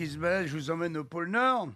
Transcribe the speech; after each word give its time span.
qui 0.00 0.06
se 0.06 0.16
balade, 0.16 0.46
je 0.46 0.56
vous 0.56 0.70
emmène 0.70 0.96
au 0.96 1.04
pôle 1.04 1.28
Nord, 1.28 1.68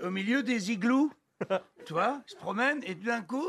au 0.00 0.10
milieu 0.10 0.44
des 0.44 0.70
igloos. 0.70 1.10
Toi, 1.86 2.22
il 2.24 2.30
se 2.30 2.36
promène 2.36 2.80
et 2.84 2.94
tout 2.94 3.06
d'un 3.06 3.22
coup, 3.22 3.48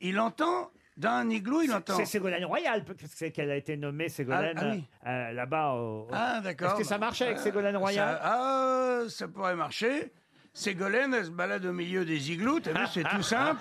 il 0.00 0.20
entend 0.20 0.70
d'un 0.96 1.28
igloo, 1.28 1.62
il 1.62 1.72
entend. 1.72 1.96
C'est 1.96 2.04
Ségolène 2.04 2.44
Royal, 2.44 2.84
parce 2.84 3.12
que 3.12 3.28
qu'elle 3.30 3.50
a 3.50 3.56
été 3.56 3.76
nommée 3.76 4.08
Ségolène 4.08 4.56
ah, 4.56 4.62
ah 5.02 5.08
euh, 5.08 5.30
euh, 5.30 5.32
là-bas. 5.32 5.76
Ah, 6.12 6.40
d'accord. 6.40 6.68
Est-ce 6.68 6.78
que 6.78 6.84
ça 6.84 6.98
marchait 6.98 7.24
avec 7.24 7.38
ah, 7.38 7.42
Ségolène 7.42 7.76
Royal 7.76 8.14
Ça, 8.14 8.20
ah, 8.22 9.00
ça 9.08 9.26
pourrait 9.26 9.56
marcher. 9.56 10.12
Ségolène, 10.52 11.12
elle 11.12 11.24
se 11.24 11.30
balade 11.30 11.64
au 11.64 11.72
milieu 11.72 12.04
des 12.04 12.30
igloos, 12.30 12.60
t'as 12.60 12.74
vu, 12.74 12.86
c'est 12.94 13.02
tout 13.02 13.22
simple. 13.22 13.60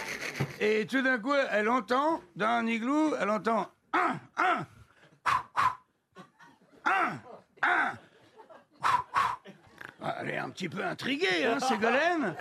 Et 0.60 0.86
tout 0.86 1.00
d'un 1.00 1.18
coup, 1.18 1.32
elle 1.52 1.70
entend, 1.70 2.20
dans 2.34 2.48
un 2.48 2.66
igloo, 2.66 3.14
elle 3.18 3.30
entend 3.30 3.70
1, 3.94 4.20
1, 4.36 4.66
Elle 10.20 10.30
est 10.30 10.38
un 10.38 10.50
petit 10.50 10.68
peu 10.68 10.84
intriguée, 10.84 11.44
hein, 11.44 11.58
Ségolène. 11.60 12.34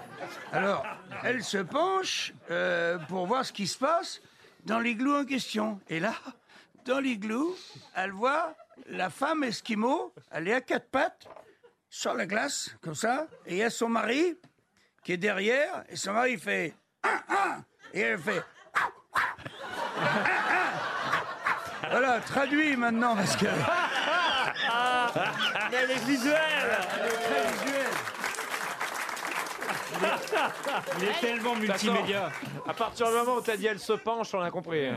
Alors, 0.52 0.86
elle 1.24 1.44
se 1.44 1.58
penche 1.58 2.34
euh, 2.52 2.98
pour 3.08 3.28
voir 3.28 3.46
ce 3.46 3.54
qui 3.54 3.68
se 3.68 3.78
passe 3.78 4.22
dans 4.66 4.80
l'igloo 4.80 5.22
en 5.22 5.26
question. 5.26 5.80
Et 5.90 6.00
là, 6.00 6.14
dans 6.86 7.00
l'igloo, 7.00 7.56
elle 7.96 8.12
voit 8.12 8.56
la 8.88 9.10
femme 9.10 9.44
esquimau, 9.44 10.14
elle 10.32 10.48
est 10.48 10.54
à 10.54 10.62
quatre 10.62 10.90
pattes, 10.90 11.28
sur 11.90 12.14
la 12.14 12.26
glace, 12.26 12.76
comme 12.82 12.96
ça, 12.96 13.28
et 13.46 13.54
il 13.54 13.58
y 13.60 13.64
a 13.64 13.70
son 13.70 13.88
mari 13.88 14.38
qui 15.04 15.14
est 15.14 15.18
derrière, 15.18 15.84
et 15.88 15.96
son 15.96 16.14
mari 16.14 16.38
fait 16.38 16.74
un, 17.04 17.22
un, 17.30 17.64
et 17.94 18.02
elle 18.02 18.20
fait. 18.20 18.44
Voilà, 21.90 22.20
traduit 22.20 22.76
maintenant, 22.76 23.16
parce 23.16 23.38
que. 23.38 23.46
Mais 25.72 25.78
elle 25.84 25.92
est 25.92 26.06
visuelle 26.06 26.78
Elle 27.00 27.06
est 27.06 27.10
très 27.10 27.52
visuelle. 27.52 27.92
Il 30.98 31.04
est 31.06 31.20
tellement 31.22 31.56
multimédia. 31.56 32.30
À 32.68 32.74
partir 32.74 33.08
du 33.08 33.14
moment 33.14 33.36
où 33.36 33.42
t'as 33.42 33.56
dit 33.56 33.68
elle 33.68 33.80
se 33.80 33.94
penche, 33.94 34.34
on 34.34 34.42
a 34.42 34.52
compris. 34.52 34.90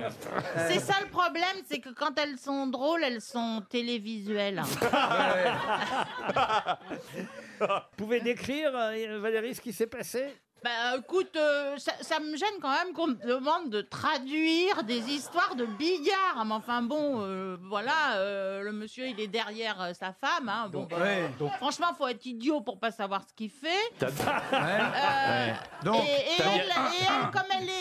C'est 0.69 0.80
ça 0.80 0.94
le 1.00 1.06
problème, 1.08 1.44
c'est 1.69 1.78
que 1.78 1.91
quand 1.91 2.19
elles 2.19 2.36
sont 2.38 2.66
drôles, 2.66 3.04
elles 3.04 3.20
sont 3.20 3.62
télévisuelles. 3.69 4.62
Vous 7.60 7.66
pouvez 7.96 8.20
décrire, 8.20 8.70
euh, 8.74 9.19
Valérie, 9.20 9.54
ce 9.54 9.60
qui 9.60 9.72
s'est 9.72 9.86
passé? 9.86 10.34
Bah 10.64 10.96
écoute, 10.98 11.36
euh, 11.36 11.76
ça, 11.78 11.92
ça 12.00 12.18
me 12.18 12.36
gêne 12.36 12.48
quand 12.60 12.70
même 12.72 12.92
qu'on 12.92 13.06
me 13.08 13.14
demande 13.26 13.70
de 13.70 13.80
traduire 13.80 14.82
des 14.82 15.08
histoires 15.10 15.54
de 15.54 15.64
billard. 15.64 16.44
Mais 16.44 16.54
enfin 16.54 16.82
bon, 16.82 17.20
euh, 17.22 17.56
voilà, 17.62 18.14
euh, 18.16 18.62
le 18.62 18.72
monsieur 18.72 19.06
il 19.06 19.20
est 19.20 19.28
derrière 19.28 19.80
euh, 19.80 19.92
sa 19.94 20.12
femme. 20.12 20.48
Hein, 20.48 20.68
bon, 20.72 20.86
bah, 20.90 20.96
ouais. 20.98 21.30
Franchement, 21.58 21.88
faut 21.96 22.08
être 22.08 22.26
idiot 22.26 22.60
pour 22.60 22.78
pas 22.80 22.90
savoir 22.90 23.22
ce 23.28 23.32
qu'il 23.34 23.50
fait. 23.50 23.68
Ouais. 24.00 24.08
Euh, 24.52 25.52
Donc, 25.84 26.02
et, 26.04 26.32
et 26.32 26.36
t'as- 26.38 26.44
elle, 26.52 26.60
et 26.60 27.02
elle, 27.02 27.30
comme 27.30 27.48
elle 27.56 27.68
est 27.68 27.72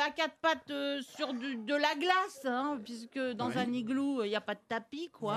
à 0.00 0.10
quatre 0.10 0.34
pattes 0.40 0.70
euh, 0.70 1.00
sur 1.16 1.32
du- 1.34 1.56
de 1.56 1.74
la 1.74 1.94
glace, 1.94 2.40
hein, 2.44 2.78
puisque 2.84 3.18
dans 3.34 3.56
un 3.58 3.72
igloo, 3.72 4.24
il 4.24 4.28
n'y 4.30 4.36
a 4.36 4.40
pas 4.40 4.54
de 4.54 4.60
tapis, 4.68 5.10
quoi. 5.12 5.36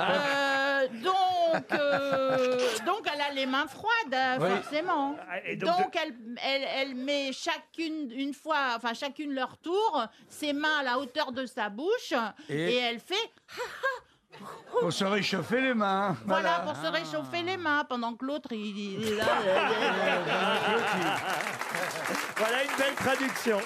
Euh, 0.00 0.88
donc, 1.02 1.72
euh, 1.72 2.58
donc, 2.86 3.08
elle 3.12 3.20
a 3.20 3.32
les 3.32 3.46
mains 3.46 3.66
froides, 3.66 4.12
euh, 4.14 4.36
Oui. 4.40 4.50
forcément. 4.50 5.16
Et 5.44 5.56
Donc, 5.56 5.68
donc, 5.78 5.96
elle, 6.02 6.14
elle, 6.42 6.62
elle 6.76 6.94
met 6.94 7.32
chacune, 7.32 8.10
une 8.10 8.34
fois, 8.34 8.74
enfin 8.76 8.94
chacune 8.94 9.32
leur 9.32 9.56
tour, 9.58 10.04
ses 10.28 10.52
mains 10.52 10.78
à 10.80 10.82
la 10.82 10.98
hauteur 10.98 11.32
de 11.32 11.46
sa 11.46 11.68
bouche, 11.68 12.12
Et- 12.48 12.54
et, 12.72 12.76
elle 12.76 13.00
fait 13.00 13.14
Pour 14.80 14.92
se 14.92 15.04
réchauffer 15.04 15.60
les 15.60 15.74
mains. 15.74 16.16
voilà, 16.26 16.60
pour 16.60 16.74
se 16.76 16.86
réchauffer 16.86 17.42
les 17.42 17.56
mains, 17.56 17.84
pendant 17.88 18.14
que 18.14 18.24
l'autre 18.24 18.52
il, 18.52 18.76
il 18.78 19.12
est 19.12 19.16
là. 19.16 19.24
voilà 22.36 22.64
une 22.64 22.76
belle 22.76 22.94
traduction. 22.96 23.58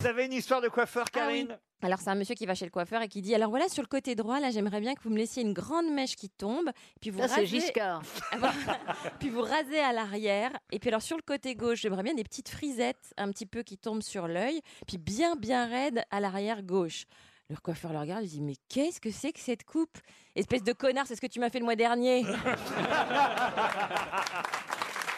Vous 0.00 0.06
avez 0.06 0.26
une 0.26 0.34
histoire 0.34 0.60
de 0.60 0.68
coiffeur, 0.68 1.10
Karine 1.10 1.58
Alors 1.82 1.98
c'est 2.00 2.08
un 2.08 2.14
monsieur 2.14 2.34
qui 2.34 2.46
va 2.46 2.54
chez 2.54 2.64
le 2.64 2.70
coiffeur 2.70 3.02
et 3.02 3.08
qui 3.08 3.20
dit 3.20 3.34
alors 3.34 3.50
voilà 3.50 3.68
sur 3.68 3.82
le 3.82 3.86
côté 3.86 4.14
droit 4.14 4.40
là 4.40 4.50
j'aimerais 4.50 4.80
bien 4.80 4.94
que 4.94 5.02
vous 5.02 5.10
me 5.10 5.18
laissiez 5.18 5.42
une 5.42 5.52
grande 5.52 5.90
mèche 5.92 6.16
qui 6.16 6.30
tombe 6.30 6.70
puis 7.00 7.10
vous 7.10 7.20
Ça, 7.20 7.28
c'est 7.28 7.34
rasez 7.42 7.46
Giscard. 7.46 8.02
puis 9.20 9.28
vous 9.28 9.42
rasez 9.42 9.78
à 9.80 9.92
l'arrière 9.92 10.50
et 10.72 10.78
puis 10.78 10.88
alors 10.88 11.02
sur 11.02 11.16
le 11.16 11.22
côté 11.22 11.54
gauche 11.54 11.80
j'aimerais 11.82 12.02
bien 12.02 12.14
des 12.14 12.24
petites 12.24 12.48
frisettes 12.48 13.12
un 13.18 13.30
petit 13.30 13.44
peu 13.46 13.62
qui 13.62 13.76
tombent 13.76 14.02
sur 14.02 14.26
l'œil 14.26 14.62
puis 14.86 14.96
bien 14.96 15.36
bien 15.36 15.66
raide 15.66 16.02
à 16.10 16.20
l'arrière 16.20 16.62
gauche. 16.62 17.04
Le 17.48 17.56
coiffeur 17.56 17.92
le 17.92 18.00
regarde, 18.00 18.24
il 18.24 18.28
dit 18.28 18.40
mais 18.40 18.56
qu'est-ce 18.68 19.00
que 19.00 19.12
c'est 19.12 19.32
que 19.32 19.38
cette 19.38 19.64
coupe? 19.64 19.98
Espèce 20.34 20.64
de 20.64 20.72
connard, 20.72 21.06
c'est 21.06 21.14
ce 21.14 21.20
que 21.20 21.28
tu 21.28 21.38
m'as 21.38 21.48
fait 21.48 21.60
le 21.60 21.64
mois 21.64 21.76
dernier. 21.76 22.24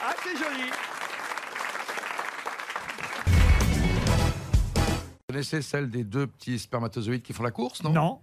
Ah, 0.01 0.15
c'est 0.23 0.37
joli 0.37 0.71
Vous 5.31 5.35
connaissez 5.35 5.61
celle 5.61 5.91
des 5.91 6.05
deux 6.05 6.27
petits 6.27 6.59
spermatozoïdes 6.59 7.21
qui 7.21 7.35
font 7.35 7.43
la 7.43 7.51
course, 7.51 7.83
non? 7.83 7.93
Non. 7.93 8.19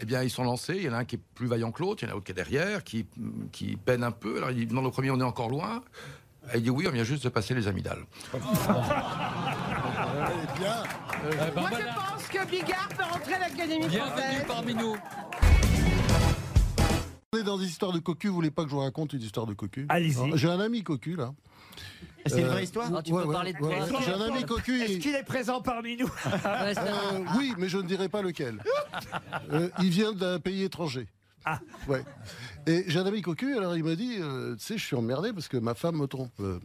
Eh 0.00 0.04
bien, 0.04 0.24
ils 0.24 0.30
sont 0.30 0.42
lancés. 0.42 0.74
Il 0.74 0.82
y 0.82 0.88
en 0.88 0.94
a 0.94 0.96
un 0.96 1.04
qui 1.04 1.14
est 1.14 1.20
plus 1.36 1.46
vaillant 1.46 1.70
que 1.70 1.80
l'autre, 1.80 2.02
il 2.02 2.06
y 2.06 2.08
en 2.08 2.10
a 2.10 2.14
un 2.14 2.16
autre 2.16 2.26
qui 2.26 2.32
est 2.32 2.34
derrière, 2.34 2.82
qui, 2.82 3.06
qui 3.52 3.76
peine 3.76 4.02
un 4.02 4.10
peu. 4.10 4.38
Alors, 4.38 4.50
il 4.50 4.66
demande 4.66 4.86
au 4.86 4.90
premier, 4.90 5.12
on 5.12 5.20
est 5.20 5.22
encore 5.22 5.48
loin 5.48 5.80
Et 6.52 6.56
Il 6.56 6.64
dit 6.64 6.70
oui, 6.70 6.88
on 6.88 6.90
vient 6.90 7.04
juste 7.04 7.22
de 7.22 7.28
passer 7.28 7.54
les 7.54 7.68
amygdales. 7.68 8.04
Moi, 8.32 8.40
je 11.70 11.84
pense 11.94 12.26
que 12.26 12.50
Bigard 12.50 12.88
peut 12.98 13.04
rentrer 13.04 13.34
à 13.34 13.38
l'Académie 13.38 13.88
française. 13.88 14.44
parmi 14.48 14.74
nous. 14.74 14.96
On 17.32 17.38
est 17.38 17.44
dans 17.44 17.58
des 17.58 17.66
histoires 17.66 17.92
de 17.92 18.00
cocu, 18.00 18.26
vous 18.26 18.34
voulez 18.34 18.50
pas 18.50 18.64
que 18.64 18.70
je 18.70 18.74
vous 18.74 18.80
raconte 18.80 19.12
une 19.12 19.20
histoire 19.22 19.46
de 19.46 19.54
cocu? 19.54 19.86
Allez-y. 19.88 20.36
J'ai 20.36 20.48
un 20.48 20.58
ami 20.58 20.82
cocu 20.82 21.14
là. 21.14 21.32
C'est 22.26 22.40
une 22.40 22.46
Euh, 22.46 22.48
vraie 22.50 22.64
histoire? 22.64 22.90
Ah, 22.92 23.02
tu 23.04 23.12
peux 23.12 23.30
parler 23.30 23.52
de 23.52 23.58
quoi 23.58 23.70
J'ai 24.04 24.12
un 24.12 24.20
ami 24.22 24.44
cocu. 24.44 24.80
Est-ce 24.82 24.92
il- 24.94 24.98
qu'il 24.98 25.14
est 25.14 25.22
présent 25.22 25.62
parmi 25.62 25.96
nous? 25.96 26.06
Ouais, 26.06 26.74
c'est 26.74 26.78
un- 26.80 27.14
Euh, 27.20 27.24
oui, 27.38 27.54
mais 27.56 27.68
je 27.68 27.78
ne 27.78 27.84
dirai 27.84 28.08
pas 28.08 28.20
lequel. 28.22 28.60
Euh, 29.52 29.70
il 29.80 29.90
vient 29.90 30.12
d'un 30.12 30.40
pays 30.40 30.64
étranger. 30.64 31.06
Ah. 31.44 31.60
Ouais. 31.86 32.04
Et 32.66 32.82
j'ai 32.88 32.98
un 32.98 33.06
ami 33.06 33.22
cocu, 33.22 33.56
alors 33.56 33.76
il 33.76 33.84
m'a 33.84 33.94
dit, 33.94 34.16
euh, 34.18 34.56
tu 34.56 34.64
sais, 34.64 34.76
je 34.76 34.84
suis 34.84 34.96
emmerdé 34.96 35.32
parce 35.32 35.46
que 35.46 35.56
ma 35.56 35.74
femme 35.74 35.98
me 35.98 36.08
trompe 36.08 36.32
euh, 36.40 36.58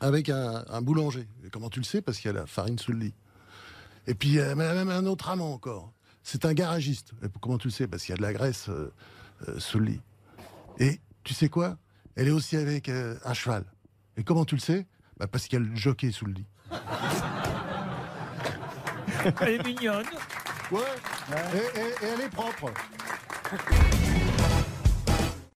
avec 0.00 0.28
un, 0.28 0.62
un 0.68 0.82
boulanger. 0.82 1.26
Et 1.46 1.48
comment 1.48 1.70
tu 1.70 1.80
le 1.80 1.86
sais? 1.86 2.02
Parce 2.02 2.18
qu'il 2.18 2.30
y 2.30 2.34
a 2.34 2.38
la 2.38 2.44
farine 2.44 2.78
sous 2.78 2.92
le 2.92 2.98
lit. 2.98 3.14
Et 4.06 4.14
puis 4.14 4.28
il 4.28 4.34
y 4.34 4.40
a 4.40 4.54
même 4.54 4.90
un 4.90 5.06
autre 5.06 5.30
amant 5.30 5.54
encore. 5.54 5.90
C'est 6.22 6.44
un 6.44 6.52
garagiste. 6.52 7.12
Et 7.24 7.28
comment 7.40 7.56
tu 7.56 7.68
le 7.68 7.72
sais? 7.72 7.86
Parce 7.88 8.02
qu'il 8.04 8.10
y 8.12 8.14
a 8.14 8.18
de 8.18 8.22
la 8.22 8.34
graisse 8.34 8.68
euh, 9.42 9.52
euh, 9.52 9.58
sous 9.58 9.78
le 9.78 9.86
lit. 9.86 10.00
Et 10.78 11.00
tu 11.24 11.34
sais 11.34 11.48
quoi? 11.48 11.76
Elle 12.14 12.28
est 12.28 12.32
aussi 12.32 12.56
avec 12.56 12.88
euh, 12.88 13.16
un 13.24 13.34
cheval. 13.34 13.64
Et 14.16 14.24
comment 14.24 14.44
tu 14.44 14.54
le 14.54 14.60
sais? 14.60 14.86
Bah 15.18 15.26
Parce 15.26 15.44
qu'il 15.46 15.58
y 15.58 15.62
a 15.62 15.64
le 15.66 15.74
jockey 15.76 16.10
sous 16.12 16.26
le 16.26 16.32
lit. 16.34 16.46
Elle 19.40 19.54
est 19.54 19.64
mignonne. 19.64 20.06
Ouais. 20.70 20.80
Et, 21.54 21.78
et- 21.80 22.04
et 22.04 22.08
elle 22.12 22.20
est 22.22 22.28
propre. 22.28 22.70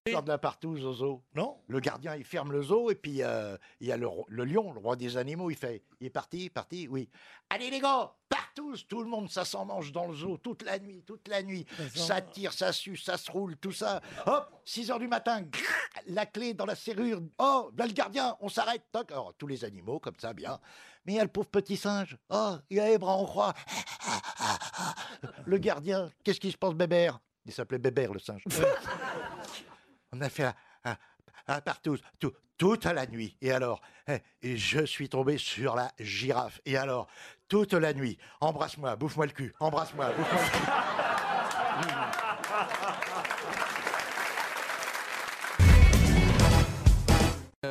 De 0.06 0.92
zoo. 0.92 1.22
Non 1.36 1.56
Le 1.68 1.78
gardien, 1.80 2.16
il 2.16 2.24
ferme 2.24 2.50
le 2.52 2.62
zoo 2.62 2.90
et 2.90 2.94
puis 2.96 3.22
euh, 3.22 3.56
il 3.80 3.86
y 3.88 3.92
a 3.92 3.96
le, 3.96 4.06
ro- 4.08 4.26
le 4.28 4.44
lion, 4.44 4.72
le 4.72 4.80
roi 4.80 4.96
des 4.96 5.16
animaux, 5.16 5.50
il 5.50 5.56
fait 5.56 5.82
Il 6.00 6.06
est 6.06 6.10
parti, 6.10 6.38
il 6.38 6.44
est 6.46 6.50
parti, 6.50 6.88
oui. 6.88 7.08
Allez 7.48 7.70
les 7.70 7.78
gars, 7.80 8.12
partouze 8.54 8.86
Tout 8.86 9.02
le 9.02 9.08
monde, 9.08 9.30
ça 9.30 9.44
s'en 9.44 9.64
mange 9.64 9.92
dans 9.92 10.06
le 10.06 10.14
zoo 10.14 10.36
toute 10.38 10.62
la 10.62 10.78
nuit, 10.78 11.02
toute 11.06 11.28
la 11.28 11.42
nuit. 11.42 11.66
Ça 11.94 12.20
tire, 12.20 12.52
ça 12.52 12.72
suce, 12.72 13.04
ça 13.04 13.16
se 13.16 13.30
roule, 13.30 13.56
tout 13.56 13.72
ça. 13.72 14.00
Hop, 14.26 14.60
6 14.64 14.90
heures 14.90 14.98
du 14.98 15.08
matin, 15.08 15.42
grrr, 15.42 16.02
la 16.08 16.26
clé 16.26 16.54
dans 16.54 16.66
la 16.66 16.74
serrure. 16.74 17.20
Oh, 17.38 17.70
là 17.76 17.86
le 17.86 17.92
gardien, 17.92 18.36
on 18.40 18.48
s'arrête. 18.48 18.82
Toc. 18.92 19.10
Alors, 19.12 19.34
tous 19.34 19.46
les 19.46 19.64
animaux, 19.64 20.00
comme 20.00 20.18
ça, 20.18 20.32
bien. 20.32 20.58
Mais 21.04 21.14
il 21.14 21.16
y 21.16 21.20
a 21.20 21.24
le 21.24 21.30
pauvre 21.30 21.48
petit 21.48 21.76
singe. 21.76 22.16
Oh, 22.28 22.56
il 22.68 22.80
a 22.80 22.88
les 22.88 22.98
bras 22.98 23.14
en 23.14 23.24
croix. 23.24 23.54
Le 25.46 25.58
gardien, 25.58 26.10
qu'est-ce 26.24 26.40
qui 26.40 26.50
se 26.52 26.56
passe, 26.58 26.74
Bébert? 26.74 27.20
Il 27.46 27.52
s'appelait 27.52 27.78
Bébert, 27.78 28.12
le 28.12 28.18
singe. 28.20 28.44
On 30.12 30.20
a 30.20 30.28
fait 30.28 30.44
un, 30.44 30.54
un, 30.84 30.96
un 31.46 31.60
partouze 31.60 32.00
tout, 32.18 32.32
toute 32.58 32.84
la 32.84 33.06
nuit. 33.06 33.36
Et 33.40 33.52
alors, 33.52 33.80
eh, 34.06 34.18
et 34.42 34.56
je 34.56 34.84
suis 34.84 35.08
tombé 35.08 35.38
sur 35.38 35.76
la 35.76 35.92
girafe. 35.98 36.60
Et 36.66 36.76
alors, 36.76 37.06
toute 37.50 37.74
la 37.74 37.92
nuit, 37.92 38.16
embrasse-moi, 38.40 38.96
bouffe-moi 38.96 39.26
le 39.26 39.32
cul, 39.32 39.52
embrasse-moi, 39.60 40.06
bouffe-moi 40.16 40.40
le 40.40 40.58
cul. 40.58 40.72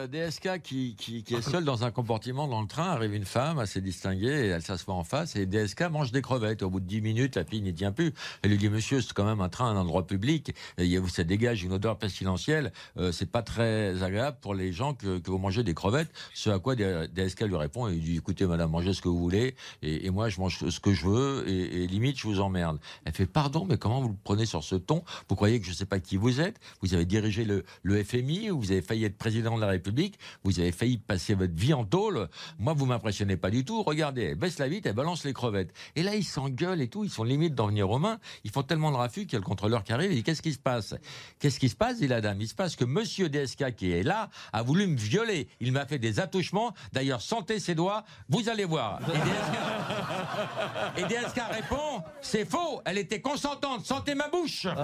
DSK 0.10 0.62
qui, 0.62 1.24
est 1.30 1.42
seul 1.42 1.64
dans 1.64 1.84
un 1.84 1.92
compartiment 1.92 2.48
dans 2.48 2.62
le 2.62 2.68
train. 2.68 2.90
Arrive 2.90 3.14
une 3.14 3.26
femme 3.26 3.60
assez 3.60 3.80
distinguée 3.80 4.28
et 4.28 4.48
elle 4.48 4.62
s'assoit 4.62 4.96
en 4.96 5.04
face. 5.04 5.36
Et 5.36 5.46
DSK 5.46 5.84
mange 5.92 6.12
des 6.12 6.22
crevettes. 6.22 6.64
Au 6.64 6.70
bout 6.70 6.80
de 6.80 6.86
10 6.86 7.02
minutes, 7.02 7.36
la 7.36 7.46
fille 7.46 7.62
n'y 7.62 7.74
tient 7.74 7.92
plus. 7.92 8.14
Elle 8.42 8.52
lui 8.52 8.58
dit 8.58 8.70
Monsieur, 8.70 9.02
c'est 9.02 9.14
quand 9.14 9.26
même 9.26 9.42
un 9.42 9.50
train, 9.50 9.68
un 9.68 9.78
endroit 9.78 10.06
public. 10.08 10.54
Et 10.78 11.00
ça 11.10 11.24
dégage 11.24 11.64
une 11.64 11.74
odeur 11.74 11.98
pestilentielle. 11.98 12.72
Euh, 12.98 13.12
c'est 13.12 13.30
pas 13.32 13.44
très 13.44 14.02
agréable 14.02 14.38
pour 14.42 14.56
les 14.56 14.74
gens 14.74 14.94
que, 14.94 15.22
vous 15.26 15.38
mangez 15.38 15.64
des 15.64 15.74
crevettes. 15.76 16.10
Ce 16.34 16.50
à 16.50 16.60
quoi 16.60 16.76
DSK 16.76 17.42
lui 17.42 17.56
répond 17.56 17.88
et 17.88 17.94
il 17.94 18.02
dit 18.02 18.18
Écoutez, 18.18 18.48
madame, 18.48 18.72
mangez 18.72 18.94
ce 18.94 19.02
que 19.02 19.10
vous 19.10 19.20
voulez. 19.20 19.56
Et, 19.84 20.10
moi, 20.10 20.30
je 20.30 20.40
mange 20.40 20.70
ce 20.70 20.80
que 20.80 20.94
je 20.94 21.08
veux. 21.08 21.48
Et, 21.48 21.86
limite, 21.88 22.18
je 22.18 22.28
vous 22.28 22.40
emmerde. 22.40 22.80
Elle 23.06 23.14
fait 23.14 23.28
Pardon, 23.28 23.66
mais 23.70 23.78
comment 23.78 24.02
vous 24.02 24.10
le 24.10 24.16
prenez 24.24 24.46
sur 24.46 24.64
ce 24.64 24.76
ton? 24.76 25.04
Vous 25.30 25.36
croyez 25.36 25.60
que 25.60 25.68
je 25.68 25.72
sais 25.72 25.86
pas 25.86 26.00
qui 26.00 26.18
vous 26.18 26.42
êtes? 26.42 26.60
Vous 26.82 26.96
avez 26.96 27.06
dirigé 27.06 27.46
le, 27.46 27.64
le 27.84 28.04
FMI, 28.04 28.50
vous 28.50 28.72
avez 28.72 28.82
failli 28.82 29.06
être 29.06 29.18
président 29.18 29.56
de 29.56 29.62
la 29.62 29.68
République, 29.68 29.99
vous 30.44 30.60
avez 30.60 30.72
failli 30.72 30.98
passer 30.98 31.34
votre 31.34 31.54
vie 31.54 31.74
en 31.74 31.86
tôle. 31.86 32.30
Moi, 32.58 32.74
vous 32.74 32.86
m'impressionnez 32.86 33.38
pas 33.38 33.50
du 33.50 33.66
tout. 33.66 33.84
Regardez, 33.84 34.24
elle 34.24 34.36
baisse 34.36 34.60
la 34.60 34.68
vitre, 34.68 34.88
elle 34.88 34.96
balance 34.96 35.26
les 35.26 35.34
crevettes. 35.34 35.74
Et 35.96 36.04
là, 36.04 36.16
ils 36.16 36.24
s'engueulent 36.24 36.82
et 36.82 36.88
tout, 36.88 37.04
ils 37.04 37.10
sont 37.10 37.24
limite 37.24 37.56
d'en 37.56 37.68
venir 37.68 37.90
aux 37.90 38.00
mains. 38.00 38.20
Ils 38.44 38.52
font 38.52 38.64
tellement 38.64 38.92
de 38.92 38.98
raffus 38.98 39.22
qu'il 39.22 39.34
y 39.34 39.36
a 39.36 39.40
le 39.40 39.46
contrôleur 39.46 39.84
qui 39.84 39.94
arrive 39.94 40.12
et 40.12 40.16
dit 40.16 40.24
Qu'est-ce 40.24 40.42
qui 40.42 40.54
se 40.54 40.60
passe? 40.60 40.96
Qu'est-ce 41.40 41.60
qui 41.60 41.70
se 41.70 41.76
passe? 41.76 42.00
Dit 42.00 42.08
la 42.08 42.22
dame. 42.22 42.42
Il 42.42 42.48
se 42.48 42.56
passe 42.56 42.76
que 42.76 42.86
monsieur 42.86 43.30
DSK 43.30 43.76
qui 43.76 43.92
est 43.92 44.04
là 44.04 44.30
a 44.54 44.62
voulu 44.62 44.88
me 44.88 44.98
violer. 44.98 45.48
Il 45.60 45.72
m'a 45.72 45.86
fait 45.86 46.00
des 46.00 46.20
attouchements. 46.20 46.74
D'ailleurs, 46.94 47.22
sentez 47.22 47.60
ses 47.60 47.76
doigts, 47.76 48.04
vous 48.30 48.50
allez 48.50 48.66
voir. 48.66 49.00
Et 49.02 49.18
DSK, 49.18 49.58
et 50.98 51.04
DSK 51.04 51.42
répond 51.52 52.04
C'est 52.22 52.50
faux, 52.50 52.82
elle 52.86 52.98
était 52.98 53.22
consentante, 53.22 53.86
sentez 53.86 54.16
ma 54.16 54.30
bouche 54.30 54.68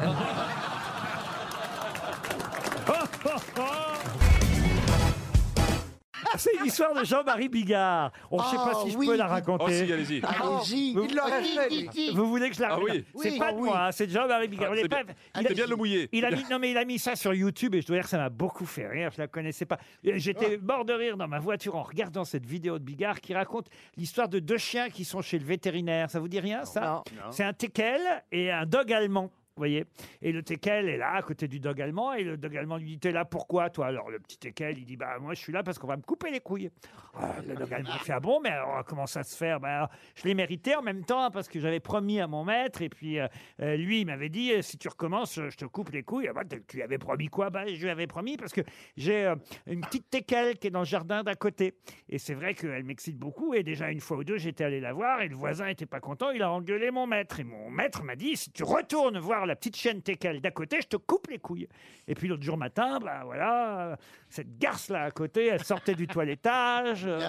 C'est 6.40 6.54
une 6.60 6.66
histoire 6.66 6.94
de 6.94 7.04
Jean-Marie 7.04 7.50
Bigard. 7.50 8.12
On 8.32 8.38
ne 8.38 8.44
sait 8.44 8.56
pas 8.56 8.72
Ah, 8.76 8.80
si 8.84 8.92
je 8.92 8.98
oui. 8.98 9.08
peux 9.08 9.16
la 9.16 9.28
raconter. 9.28 9.64
Oh, 9.68 9.70
si, 9.70 9.92
allez-y. 9.94 10.22
Allez-y. 10.24 10.94
Vous, 10.94 11.06
Il 11.10 11.16
l'aurait 11.16 11.44
fait, 11.44 11.70
lui. 11.70 12.12
vous 12.14 12.26
voulez 12.28 12.50
que 12.50 12.56
je 12.56 12.62
la 12.62 12.68
Ah 12.70 12.76
raconte 12.76 12.90
oui. 12.92 13.06
C'est 13.22 13.32
Oui. 13.32 13.40
pas 13.40 13.46
Ah 13.50 13.52
de 13.54 13.58
oui. 13.58 13.64
moi, 13.70 13.86
hein, 13.88 13.92
c'est 13.92 14.08
de 14.08 14.12
Jean-Marie 14.12 14.48
Bigard. 14.48 14.66
Ah, 14.66 14.70
Vous 14.70 14.76
l'avez 14.76 14.82
c'est 14.84 14.90
pas- 14.90 15.04
bien. 15.04 15.14
il 15.36 15.40
a- 15.46 15.48
C'est 15.50 15.54
bien 15.56 15.66
de 15.66 15.70
le 15.70 15.76
mouiller. 15.76 16.10
Il 16.12 16.26
a 16.26 16.32
mis, 16.32 16.44
non 16.52 16.60
mais 16.60 16.72
il 16.72 16.78
a 16.78 16.86
mis 16.86 17.00
ça 17.00 17.16
sur 17.16 17.34
YouTube 17.34 17.76
et 17.76 17.82
je 17.82 17.88
dois 17.88 17.98
dire 17.98 18.04
que 18.04 18.10
ça 18.10 18.18
m'a 18.18 18.30
beaucoup 18.30 18.66
fait 18.66 18.88
rire. 18.88 19.10
Je 19.16 19.22
la 19.22 19.28
connaissais 19.28 19.66
pas. 19.66 19.78
Euh, 20.06 20.14
J'étais 20.16 20.58
mort 20.58 20.86
de 20.86 20.94
rire 20.94 21.18
dans 21.18 21.28
ma 21.28 21.40
voiture 21.40 21.76
en 21.76 21.84
regardant 21.84 22.24
cette 22.26 22.46
vidéo 22.46 22.80
de 22.80 22.84
Bigard 22.84 23.22
qui 23.22 23.34
raconte 23.34 23.68
l'histoire 23.98 24.30
de 24.30 24.40
deux 24.40 24.58
chiens 24.58 24.90
qui 24.90 25.06
sont 25.06 25.22
chez 25.22 25.40
le 25.40 25.46
vétérinaire. 25.46 26.10
Ça 26.10 26.20
vous 26.20 26.28
dit 26.28 26.40
rien 26.40 26.66
ça 26.66 27.04
Non. 27.16 27.32
C'est 27.32 27.44
un 27.44 27.54
teckel 27.54 28.02
et 28.32 28.52
un 28.52 28.66
dog 28.66 28.92
allemand. 28.92 29.32
Voyez? 29.57 29.86
Et 30.22 30.34
le 30.34 30.44
teckel 30.44 30.90
est 30.90 30.98
là, 30.98 31.13
à 31.13 31.22
côté 31.22 31.48
du 31.48 31.62
dog 31.62 31.80
allemand, 31.80 32.12
et 32.12 32.24
le 32.24 32.36
dog 32.36 32.57
allemand 32.57 32.75
lui 32.75 32.88
dit 32.88 33.00
T'es 33.00 33.12
là 33.13 33.24
pourquoi, 33.24 33.69
toi? 33.69 33.88
Alors 33.88 34.10
le 34.10 34.19
petit 34.19 34.38
teckel, 34.38 34.78
il 34.78 34.86
dit 34.86 34.98
Bah, 34.98 35.18
moi, 35.19 35.34
je 35.34 35.40
suis 35.40 35.54
là 35.54 35.63
parce 35.63 35.80
qu'on 35.80 35.88
va 35.88 35.96
me 35.96 36.02
couper 36.02 36.30
les 36.30 36.42
couilles. 36.42 36.69
Ah, 37.13 37.36
le 37.48 37.56
dog 37.56 37.74
allemand 37.74 37.94
fait 38.00 38.12
Ah 38.12 38.19
bon, 38.19 38.42
mais 38.42 38.50
alors, 38.50 38.84
comment 38.84 39.06
ça 39.06 39.24
se 39.24 39.38
fait? 39.38 39.57
Bah, 39.60 39.90
Je 40.16 40.25
l'ai 40.25 40.34
mérité 40.34 40.75
en 40.75 40.81
même 40.81 41.06
temps, 41.06 41.31
parce 41.31 41.48
que 41.48 41.62
j'avais 41.62 41.80
promis 41.80 42.19
à 42.19 42.28
mon 42.28 42.44
maître, 42.44 42.81
et 42.81 42.90
puis 42.90 43.18
euh, 43.18 43.28
euh, 43.62 43.78
lui, 43.78 44.02
il 44.02 44.06
m'avait 44.07 44.28
dit 44.28 44.52
Si 44.62 44.78
tu 44.78 44.90
recommences, 44.90 45.36
je 45.36 45.56
te 45.56 45.63
coupe 45.63 45.90
les 45.92 46.04
couilles. 46.04 46.28
Ah, 46.28 46.34
bah, 46.34 46.44
tu 46.44 46.75
lui 46.75 46.84
avais 46.84 46.98
promis 46.98 47.28
quoi? 47.30 47.50
Bah, 47.50 47.66
Je 47.66 47.81
lui 47.81 47.90
avais 47.90 48.08
promis 48.08 48.36
parce 48.36 48.51
que 48.51 48.62
j'ai 48.98 49.25
euh, 49.25 49.36
une 49.68 49.80
petite 49.80 50.10
teckel 50.10 50.58
qui 50.58 50.68
est 50.68 50.72
dans 50.72 50.80
le 50.80 50.86
jardin 50.86 51.24
d'à 51.24 51.36
côté. 51.36 51.75
Et 52.10 52.18
c'est 52.18 52.34
vrai 52.34 52.56
qu'elle 52.56 52.84
m'excite 52.84 53.18
beaucoup, 53.18 53.54
et 53.54 53.63
déjà 53.63 53.90
une 53.90 54.01
fois 54.01 54.18
ou 54.18 54.25
deux, 54.25 54.38
j'étais 54.38 54.66
allé 54.66 54.81
la 54.81 54.92
voir, 54.92 55.22
et 55.22 55.30
le 55.30 55.36
voisin 55.38 55.68
était 55.68 55.86
pas 55.86 56.01
content, 56.01 56.31
il 56.31 56.42
a 56.42 56.51
engueulé 56.51 56.92
mon 56.92 57.08
maître. 57.08 57.40
Et 57.40 57.46
mon 57.46 57.69
maître 57.69 58.04
m'a 58.04 58.18
dit 58.18 58.36
Si 58.36 58.51
tu 58.51 58.63
retournes 58.63 59.18
voir 59.18 59.45
la 59.46 59.56
petite 59.56 59.76
chienne 59.76 60.02
teckel 60.02 60.42
d'à 60.42 60.52
côté, 60.52 60.82
je 60.82 60.88
te 60.88 60.98
coupe 60.98 61.28
les 61.28 61.40
couilles. 61.40 61.68
Et 62.08 62.16
puis 62.16 62.28
l'autre 62.28 62.44
jour 62.44 62.58
matin, 62.58 63.00
bah 63.00 63.22
voilà, 63.26 63.98
cette 64.30 64.58
garce-là 64.58 65.04
à 65.04 65.12
côté, 65.12 65.48
elle 65.48 65.64
sortait 65.64 65.96
du 65.96 66.08
toilettage, 66.08 67.06
euh, 67.06 67.20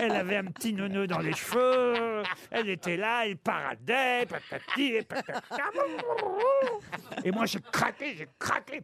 elle 0.00 0.12
avait 0.12 0.36
un 0.36 0.46
petit 0.46 0.72
neuneu 0.72 1.06
dans 1.06 1.20
les 1.20 1.32
cheveux, 1.32 2.22
elle 2.50 2.68
était 2.68 2.96
là, 2.96 3.26
elle 3.26 3.36
paradait, 3.36 4.26
patati 4.26 5.02
patata. 5.02 5.42
Et 7.24 7.30
moi, 7.30 7.46
j'ai 7.46 7.60
craqué, 7.60 8.16
j'ai 8.16 8.28
craqué. 8.38 8.82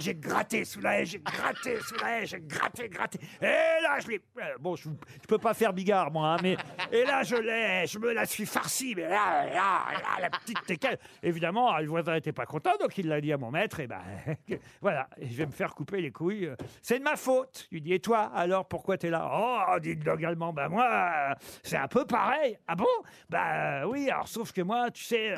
J'ai 0.00 0.14
gratté 0.14 0.64
sous 0.64 0.80
la 0.80 1.00
haie, 1.00 1.06
j'ai 1.06 1.18
gratté 1.20 1.78
sous 1.80 1.94
la 2.02 2.20
haie, 2.20 2.26
j'ai 2.26 2.40
gratté, 2.40 2.88
gratté. 2.88 3.18
Et 3.40 3.44
là, 3.82 3.98
je 4.00 4.08
l'ai. 4.08 4.20
euh, 4.38 4.42
Bon, 4.58 4.74
je, 4.76 4.84
je 4.84 5.26
peux 5.28 5.38
pas 5.38 5.54
faire 5.54 5.72
bigard, 5.72 6.10
moi, 6.10 6.34
hein, 6.34 6.36
mais. 6.42 6.56
Et 6.90 7.04
là, 7.04 7.22
je 7.22 7.36
l'ai, 7.36 7.86
je 7.86 7.98
me 7.98 8.12
la 8.12 8.24
suis 8.26 8.46
farci, 8.46 8.94
mais 8.96 9.02
là, 9.08 9.44
là, 9.46 9.84
là, 9.92 10.20
la 10.20 10.30
petite 10.30 10.64
teckel. 10.66 10.98
Évidemment, 11.22 11.76
le 11.78 11.86
voisin 11.86 12.14
était 12.14 12.32
pas 12.32 12.46
content, 12.46 12.72
donc 12.80 12.96
il 12.98 13.08
l'a 13.08 13.20
dit 13.20 13.32
à 13.32 13.36
mon 13.38 13.50
maître, 13.50 13.80
et 13.80 13.86
ben, 13.86 14.00
voilà, 14.80 15.08
je 15.20 15.34
vais 15.36 15.46
me 15.46 15.52
faire 15.52 15.74
couper 15.74 16.00
les 16.00 16.10
couilles. 16.10 16.50
C'est 16.82 16.98
de 16.98 17.04
ma 17.04 17.16
faute. 17.16 17.68
Lui 17.70 17.80
dis, 17.80 17.92
et 17.92 18.00
toi, 18.00 18.30
alors, 18.34 18.66
pourquoi 18.66 18.96
t'es 18.96 19.10
là? 19.10 19.30
Oh, 19.32 19.78
dit 19.80 19.90
le 19.94 20.02
dog 20.02 20.24
allemand, 20.24 20.52
ben 20.52 20.68
moi, 20.68 20.88
euh, 21.30 21.34
c'est 21.62 21.76
un 21.76 21.88
peu 21.88 22.04
pareil. 22.06 22.58
Ah 22.66 22.74
bon? 22.74 22.86
Bah 23.28 23.86
oui, 23.86 24.08
alors, 24.10 24.28
sauf 24.28 24.52
que 24.52 24.62
moi, 24.62 24.90
tu 24.90 25.04
sais, 25.04 25.32
euh, 25.32 25.36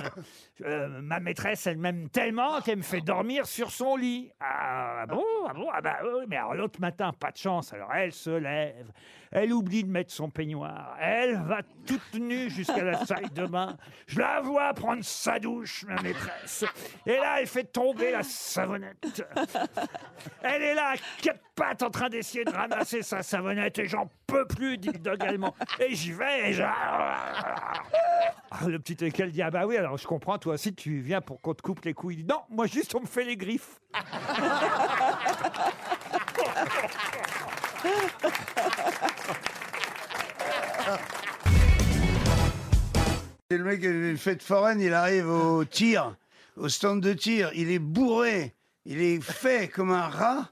euh, 0.64 0.88
ma 1.02 1.18
maîtresse, 1.20 1.66
elle 1.66 1.78
m'aime 1.78 2.08
tellement 2.08 2.60
qu'elle 2.60 2.78
me 2.78 2.82
fait 2.82 3.00
dormir 3.00 3.46
sur 3.46 3.70
son 3.70 3.96
lit. 3.96 4.30
Ah 4.40 4.51
bon 5.08 5.24
Ah 5.48 5.52
bon 5.54 5.68
Ah 5.72 5.80
bah 5.80 5.98
oui, 6.04 6.24
mais 6.28 6.36
alors 6.36 6.54
l'autre 6.54 6.80
matin, 6.80 7.12
pas 7.12 7.30
de 7.30 7.36
chance. 7.36 7.72
Alors 7.72 7.92
elle 7.94 8.12
se 8.12 8.30
lève, 8.30 8.90
elle 9.30 9.52
oublie 9.52 9.84
de 9.84 9.90
mettre 9.90 10.12
son 10.12 10.30
peignoir, 10.30 10.96
elle 11.00 11.36
va 11.42 11.62
toute 11.86 12.14
nue 12.14 12.50
jusqu'à 12.50 12.84
la 12.84 13.04
salle 13.04 13.30
de 13.32 13.46
bain. 13.46 13.76
Je 14.06 14.18
la 14.20 14.40
vois 14.40 14.72
prendre 14.74 15.02
sa 15.02 15.38
douche, 15.38 15.84
ma 15.88 16.00
maîtresse. 16.02 16.64
Et 17.06 17.16
là, 17.16 17.40
elle 17.40 17.46
fait 17.46 17.64
tomber 17.64 18.12
la 18.12 18.22
savonnette. 18.22 19.24
Elle 20.42 20.62
est 20.62 20.74
là, 20.74 20.90
à 20.90 20.96
quatre 21.22 21.40
pattes, 21.54 21.82
en 21.82 21.90
train 21.90 22.08
d'essayer 22.08 22.44
de 22.44 22.50
ramasser 22.50 23.02
sa 23.02 23.22
savonnette, 23.22 23.78
et 23.78 23.86
j'en 23.86 24.10
peux 24.26 24.46
plus, 24.46 24.78
dit 24.78 24.90
le. 24.90 25.82
Et 25.82 25.94
j'y 25.94 26.12
vais, 26.12 26.52
et. 26.52 26.62
Ah, 26.62 27.72
Le 28.66 28.78
petit 28.78 29.04
équel 29.04 29.30
dit 29.32 29.42
Ah 29.42 29.50
bah 29.50 29.66
oui, 29.66 29.76
alors 29.76 29.96
je 29.96 30.06
comprends, 30.06 30.38
toi 30.38 30.54
aussi 30.54 30.74
tu 30.74 31.00
viens 31.00 31.20
pour 31.20 31.40
qu'on 31.40 31.54
te 31.54 31.62
coupe 31.62 31.84
les 31.84 31.94
couilles. 31.94 32.16
Il 32.16 32.24
dit, 32.24 32.28
Non, 32.28 32.42
moi 32.50 32.66
juste 32.66 32.94
on 32.94 33.00
me 33.00 33.06
fait 33.06 33.24
les 33.24 33.36
griffes. 33.36 33.80
C'est 43.50 43.58
le 43.58 43.64
mec 43.64 43.80
qui 43.80 43.86
a 43.86 43.90
une 43.90 44.16
fête 44.16 44.42
foraine, 44.42 44.80
il 44.80 44.94
arrive 44.94 45.28
au 45.28 45.64
tir, 45.64 46.16
au 46.56 46.68
stand 46.68 47.00
de 47.02 47.12
tir, 47.12 47.50
il 47.54 47.70
est 47.70 47.78
bourré, 47.78 48.54
il 48.86 49.00
est 49.02 49.20
fait 49.22 49.68
comme 49.68 49.92
un 49.92 50.08
rat. 50.08 50.50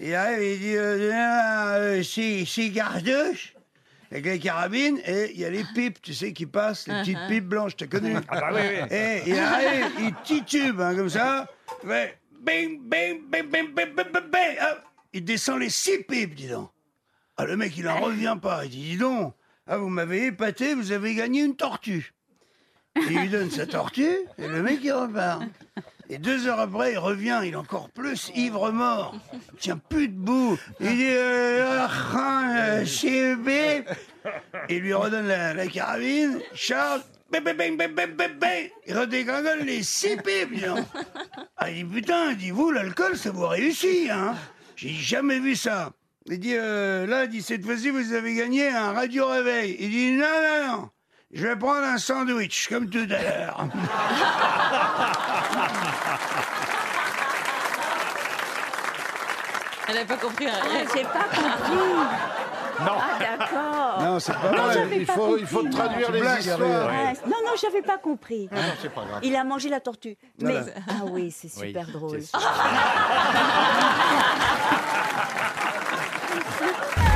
Il 0.00 0.14
arrive 0.14 0.42
il 0.42 0.58
dit 0.60 0.76
euh, 0.76 1.12
euh, 1.12 2.72
cartouches 2.74 3.54
avec 4.10 4.24
les 4.24 4.38
carabines 4.38 4.98
et 5.04 5.32
il 5.34 5.40
y 5.40 5.44
a 5.44 5.50
les 5.50 5.64
pipes, 5.74 6.00
tu 6.00 6.14
sais, 6.14 6.32
qui 6.32 6.46
passent, 6.46 6.86
les 6.86 6.94
petites 7.00 7.18
Uh-huh. 7.18 7.28
pipes 7.28 7.44
blanches, 7.48 7.76
t'as 7.76 7.86
connu 7.86 8.14
Ah 8.28 8.40
bah 8.40 8.50
oui, 8.54 8.60
oui. 8.62 8.96
Et 8.96 9.22
il 9.26 9.38
arrive, 9.38 9.86
il 10.00 10.14
titube 10.24 10.80
hein, 10.80 10.94
comme 10.94 11.10
ça, 11.10 11.46
fait 11.86 12.18
bing, 12.40 12.80
bing, 12.88 13.22
bing, 13.30 13.50
bing, 13.50 13.72
bing, 13.74 13.94
bing, 13.94 14.12
bing, 14.12 14.30
bing. 14.30 14.58
Hop. 14.60 14.82
Ah, 14.82 14.84
il 15.12 15.24
descend 15.24 15.60
les 15.60 15.70
six 15.70 15.98
pipes, 16.04 16.34
dis 16.34 16.48
donc. 16.48 16.70
Ah, 17.36 17.44
le 17.44 17.56
mec, 17.56 17.76
il 17.76 17.84
n'en 17.84 18.00
revient 18.00 18.36
pas. 18.40 18.64
Il 18.64 18.70
dit, 18.70 18.82
dis 18.90 18.96
donc, 18.96 19.34
ah, 19.66 19.76
vous 19.78 19.88
m'avez 19.88 20.26
épaté, 20.26 20.74
vous 20.74 20.92
avez 20.92 21.14
gagné 21.14 21.42
une 21.42 21.56
tortue. 21.56 22.14
Il 22.96 23.18
lui 23.20 23.28
donne 23.28 23.50
sa 23.50 23.66
tortue, 23.66 24.18
et 24.38 24.48
le 24.48 24.62
mec, 24.62 24.80
il 24.82 24.92
repart. 24.92 25.42
Et 26.10 26.18
deux 26.18 26.46
heures 26.46 26.58
après, 26.58 26.92
il 26.92 26.98
revient, 26.98 27.42
il 27.44 27.52
est 27.52 27.56
encore 27.56 27.90
plus 27.90 28.32
ivre-mort. 28.34 29.14
Il 29.52 29.58
tient 29.58 29.76
plus 29.76 30.08
debout. 30.08 30.58
Il 30.80 30.96
dit 30.96 31.06
euh, 31.06 32.84
chez 32.86 33.32
Et 33.32 33.84
euh, 34.24 34.78
lui 34.80 34.94
redonne 34.94 35.28
la, 35.28 35.52
la 35.52 35.66
carabine. 35.66 36.40
Charles, 36.54 37.02
bing. 37.30 38.70
il 38.86 38.98
redégringole 38.98 39.60
les 39.60 39.82
six 39.82 40.16
pipes, 40.16 40.54
dis 40.54 40.62
donc. 40.62 40.86
Ah, 41.56 41.70
il 41.70 41.86
dit, 41.88 41.94
putain, 41.94 42.30
il 42.30 42.36
dit, 42.36 42.50
vous, 42.50 42.70
l'alcool, 42.70 43.16
ça 43.16 43.30
vous 43.30 43.46
réussit, 43.46 44.10
hein. 44.10 44.34
J'ai 44.76 44.90
jamais 44.90 45.40
vu 45.40 45.56
ça. 45.56 45.92
Il 46.26 46.38
dit, 46.38 46.54
euh, 46.54 47.06
là, 47.06 47.24
il 47.24 47.30
dit, 47.30 47.42
cette 47.42 47.64
fois-ci, 47.64 47.90
vous 47.90 48.12
avez 48.12 48.34
gagné 48.34 48.68
un 48.68 48.92
radio-réveil. 48.92 49.76
Il 49.80 49.90
dit, 49.90 50.12
non, 50.12 50.26
non, 50.26 50.66
non, 50.66 50.90
je 51.32 51.46
vais 51.46 51.56
prendre 51.56 51.86
un 51.86 51.98
sandwich, 51.98 52.68
comme 52.68 52.88
tout 52.88 53.06
à 53.10 53.22
l'heure. 53.22 53.68
Elle 59.88 59.94
n'a 59.94 60.04
pas 60.04 60.16
compris 60.16 60.46
rien. 60.46 60.84
J'ai 60.94 61.02
pas 61.02 61.24
compris. 61.24 62.37
Non. 62.80 62.92
Ah 63.00 63.18
d'accord. 63.18 64.02
Non, 64.02 64.20
c'est 64.20 64.32
pas 64.32 64.50
Non, 64.56 64.62
vrai. 64.64 64.74
j'avais 64.74 64.96
Il 64.98 65.06
pas 65.06 65.12
faut- 65.14 65.36
il 65.36 65.46
faut 65.46 65.56
compris, 65.60 65.74
traduire 65.74 66.12
les 66.12 66.20
Blague, 66.20 66.40
histoires. 66.40 66.58
Ah, 66.62 67.12
oui. 67.12 67.18
Non, 67.26 67.36
non, 67.44 67.52
j'avais 67.60 67.82
pas 67.82 67.98
compris. 67.98 68.48
Ah 68.52 68.56
non, 68.56 68.62
c'est 68.80 68.92
pas 68.92 69.04
grave. 69.04 69.20
Il 69.22 69.36
a 69.36 69.44
mangé 69.44 69.68
la 69.68 69.80
tortue. 69.80 70.16
Mais 70.40 70.52
Voilà. 70.52 70.66
ah 70.88 71.04
oui, 71.10 71.30
c'est 71.30 71.48
Oui, 71.60 71.68
super 71.68 71.86
drôle. 71.88 72.20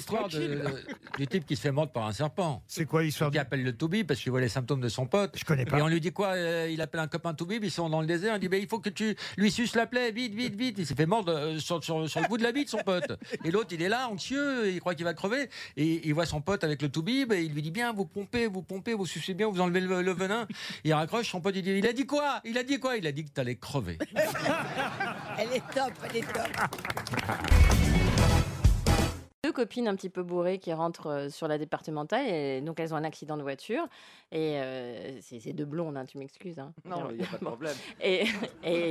raconter 0.00 0.48
l'histoire 0.48 0.72
du 1.18 1.26
type 1.26 1.46
qui 1.46 1.56
se 1.56 1.60
fait 1.62 1.72
mordre 1.72 1.92
par 1.92 2.06
un 2.06 2.12
serpent. 2.12 2.62
C'est 2.66 2.86
quoi 2.86 3.02
l'histoire 3.02 3.30
Qui 3.30 3.38
appelle 3.38 3.62
le 3.62 3.76
toubib 3.76 4.06
parce 4.06 4.20
qu'il 4.20 4.30
voit 4.30 4.40
les 4.40 4.48
symptômes 4.48 4.80
de 4.80 4.88
son 4.88 5.06
pote. 5.06 5.32
Je 5.36 5.44
connais 5.44 5.64
pas. 5.64 5.78
Et 5.78 5.82
on 5.82 5.88
lui 5.88 6.00
dit 6.00 6.12
quoi 6.12 6.28
euh, 6.34 6.68
Il 6.70 6.80
appelle 6.80 7.00
un 7.00 7.06
copain 7.08 7.34
toubib, 7.34 7.62
ils 7.64 7.70
sont 7.70 7.88
dans 7.88 8.00
le 8.00 8.06
désert. 8.06 8.36
Il 8.36 8.40
dit 8.40 8.48
ben, 8.48 8.60
il 8.60 8.68
faut 8.68 8.78
que 8.78 8.88
tu 8.90 9.14
lui 9.36 9.50
suces 9.50 9.74
la 9.74 9.86
plaie, 9.86 10.10
vite, 10.12 10.34
vite, 10.34 10.54
vite. 10.56 10.76
Il 10.78 10.86
s'est 10.86 10.94
fait 10.94 11.06
mordre 11.06 11.32
euh, 11.32 11.58
sur, 11.58 11.82
sur- 11.82 12.08
sur 12.08 12.20
le 12.20 12.28
bout 12.28 12.38
de 12.38 12.42
la 12.42 12.52
bite, 12.52 12.68
son 12.68 12.78
pote. 12.78 13.12
Et 13.44 13.50
l'autre, 13.50 13.70
il 13.72 13.82
est 13.82 13.88
là, 13.88 14.08
anxieux, 14.08 14.70
il 14.70 14.80
croit 14.80 14.94
qu'il 14.94 15.04
va 15.04 15.14
crever. 15.14 15.48
Et 15.76 16.06
il 16.06 16.14
voit 16.14 16.26
son 16.26 16.40
pote 16.40 16.64
avec 16.64 16.80
le 16.82 16.88
toubib 16.88 17.32
et 17.32 17.42
il 17.42 17.52
lui 17.52 17.62
dit 17.62 17.70
bien, 17.70 17.92
vous 17.92 18.04
pompez, 18.06 18.46
vous 18.46 18.62
pompez, 18.62 18.94
vous 18.94 19.06
sucez 19.06 19.34
bien, 19.34 19.48
vous 19.48 19.60
enlevez 19.60 19.80
le, 19.80 20.02
le 20.02 20.12
venin. 20.12 20.46
Il 20.84 20.92
raccroche, 20.94 21.30
son 21.30 21.40
pote, 21.40 21.54
il 21.56 21.62
dit 21.62 21.70
il 21.72 21.86
a 21.86 21.92
dit 21.92 22.06
quoi 22.06 22.40
Il 22.44 22.56
a 22.58 22.62
dit 22.62 22.78
quoi? 22.78 22.96
Il 22.96 23.06
a 23.06 23.12
dit 23.12 23.24
que 23.24 23.30
t'allais 23.30 23.56
crever. 23.56 23.98
Elle 25.38 25.52
est 25.56 25.62
top, 25.74 25.92
elle 26.10 26.16
est 26.16 26.32
top. 26.32 27.91
Deux 29.52 29.64
copines 29.64 29.86
un 29.86 29.94
petit 29.96 30.08
peu 30.08 30.22
bourrées 30.22 30.58
qui 30.58 30.72
rentrent 30.72 31.08
euh, 31.08 31.28
sur 31.28 31.46
la 31.46 31.58
départementale 31.58 32.26
et 32.26 32.62
donc 32.62 32.80
elles 32.80 32.94
ont 32.94 32.96
un 32.96 33.04
accident 33.04 33.36
de 33.36 33.42
voiture 33.42 33.86
et 34.30 34.58
euh, 34.58 35.20
c'est 35.20 35.52
deux 35.52 35.66
blondes, 35.66 35.94
hein, 35.98 36.06
tu 36.06 36.16
m'excuses. 36.16 36.58
hein. 36.58 36.72
Non, 36.86 37.10
il 37.10 37.18
n'y 37.18 37.22
a 37.22 37.26
pas 37.26 37.36
de 37.36 37.44
problème. 37.44 37.76
Et 38.00 38.24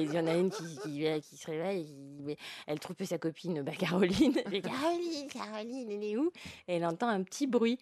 il 0.03 0.13
y 0.13 0.19
en 0.19 0.27
a 0.27 0.35
une 0.35 0.51
qui, 0.51 0.63
qui, 0.83 1.03
qui 1.23 1.37
se 1.37 1.49
réveille, 1.49 1.85
qui- 1.85 2.37
elle 2.67 2.79
trouve 2.79 2.95
sa 3.03 3.17
copine 3.17 3.63
bah, 3.63 3.71
Caroline. 3.71 4.33
Caroline, 4.61 5.27
Caroline, 5.31 5.89
elle 5.91 6.03
est 6.03 6.17
où? 6.17 6.31
Et 6.67 6.75
elle 6.75 6.85
entend 6.85 7.09
un 7.09 7.23
petit 7.23 7.47
bruit. 7.47 7.79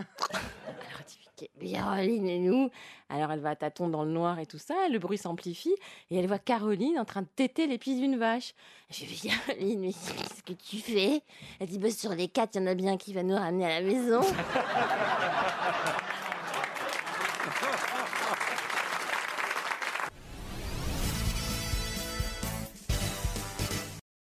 Alors 0.00 0.10
dit, 1.42 1.50
Mais 1.60 1.72
Caroline, 1.72 2.28
est 2.28 2.50
où 2.50 2.70
Alors 3.08 3.32
elle 3.32 3.40
va 3.40 3.50
à 3.50 3.56
tâtons 3.56 3.88
dans 3.88 4.04
le 4.04 4.10
noir 4.10 4.38
et 4.38 4.46
tout 4.46 4.58
ça, 4.58 4.74
le 4.90 4.98
bruit 4.98 5.18
s'amplifie 5.18 5.74
et 6.10 6.18
elle 6.18 6.26
voit 6.26 6.38
Caroline 6.38 6.98
en 6.98 7.04
train 7.04 7.22
de 7.22 7.28
téter 7.34 7.66
les 7.66 7.78
d'une 7.78 8.18
vache. 8.18 8.54
Je 8.90 9.04
dis, 9.04 9.28
Caroline, 9.28 9.80
mais 9.82 9.92
qu'est-ce 9.92 10.42
que 10.42 10.52
tu 10.52 10.78
fais? 10.78 11.22
Elle 11.60 11.68
dit, 11.68 11.78
bah, 11.78 11.90
sur 11.90 12.10
les 12.10 12.28
quatre, 12.28 12.54
il 12.54 12.60
y 12.60 12.64
en 12.64 12.66
a 12.66 12.74
bien 12.74 12.96
qui 12.96 13.12
va 13.12 13.22
nous 13.22 13.36
ramener 13.36 13.66
à 13.66 13.80
la 13.80 13.86
maison. 13.86 14.20